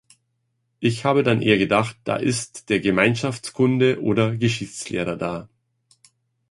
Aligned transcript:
Ich 0.79 1.05
habe 1.05 1.21
dann 1.21 1.43
eher 1.43 1.59
gedacht, 1.59 1.95
da 2.05 2.15
ist 2.15 2.69
der 2.71 2.79
Gemeinschaftskunde- 2.79 3.99
oder 4.01 4.35
Geschichtslehrer 4.35 5.15
da. 5.15 5.47